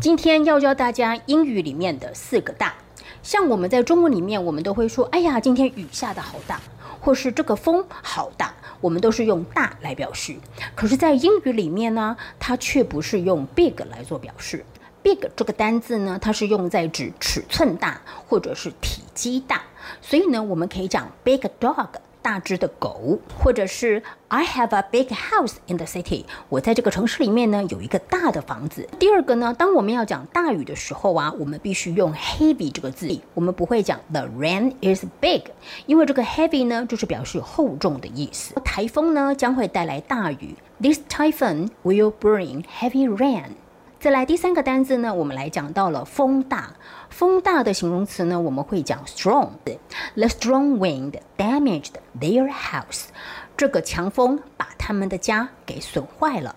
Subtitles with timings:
[0.00, 2.74] 今天要教大家英语里面的四个大，
[3.22, 6.58] 像我们在中文里面，我们都会说：“哎呀，今天雨下的好大”，
[6.98, 10.34] 或是这个风好大，我们都是用大来表示。
[10.74, 14.64] 可是，在英语里面呢，它却不是用 big 来做表示。
[15.02, 19.60] big 这个单字呢，它是用在指尺寸大或者是体积大，
[20.00, 21.88] 所以呢，我们可以讲 big dog。
[22.22, 26.24] 大只的狗，或者是 I have a big house in the city。
[26.48, 28.88] 我在这个城市里面呢，有一个大的房子。
[28.98, 35.44] 第二个呢，当我们要讲大雨的时候啊，我们必须用 heavy 这个字，我们不会讲 the rain is big，
[35.86, 38.54] 因为这个 heavy 呢，就是表示厚重的意思。
[38.64, 40.54] 台风呢，将会带来大雨。
[40.80, 43.52] This typhoon will bring heavy rain。
[44.00, 46.70] 再来第三个单字呢，我们来讲到了风大。
[47.10, 49.50] 风大的形容词呢，我们会讲 strong。
[50.14, 53.08] The strong wind damaged their house。
[53.58, 56.56] 这个强风把他们的家给损坏了。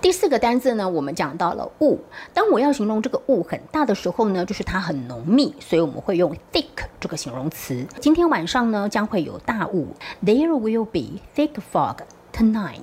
[0.00, 1.98] 第四个单字呢，我们讲到了雾。
[2.32, 7.84] 当我要形容这个雾很大的时候呢，就是它很浓密，所以我们会用 thick 这个形容词。
[7.98, 9.88] 今天晚上呢，将会有大雾。
[10.24, 11.96] There will be thick fog
[12.32, 12.82] tonight。